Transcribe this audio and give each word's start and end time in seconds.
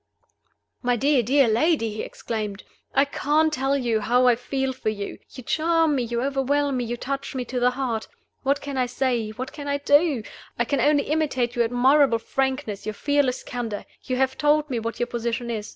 "My 0.81 0.95
dear, 0.95 1.21
dear 1.21 1.47
lady!" 1.47 1.93
he 1.93 2.01
exclaimed, 2.01 2.63
"I 2.95 3.05
can't 3.05 3.53
tell 3.53 3.77
you 3.77 3.99
how 3.99 4.25
I 4.25 4.35
feel 4.35 4.73
for 4.73 4.89
you! 4.89 5.19
You 5.29 5.43
charm 5.43 5.93
me, 5.95 6.01
you 6.01 6.23
overwhelm 6.23 6.77
me, 6.77 6.85
you 6.85 6.97
touch 6.97 7.35
me 7.35 7.45
to 7.45 7.59
the 7.59 7.69
heart. 7.69 8.07
What 8.41 8.61
can 8.61 8.77
I 8.77 8.87
say? 8.87 9.29
What 9.29 9.51
can 9.53 9.67
I 9.67 9.77
do? 9.77 10.23
I 10.57 10.65
can 10.65 10.79
only 10.81 11.03
imitate 11.03 11.55
your 11.55 11.65
admirable 11.65 12.17
frankness, 12.17 12.83
your 12.83 12.93
fearless 12.95 13.43
candor. 13.43 13.85
You 14.03 14.15
have 14.15 14.39
told 14.39 14.71
me 14.71 14.79
what 14.79 14.99
your 14.99 15.05
position 15.05 15.51
is. 15.51 15.69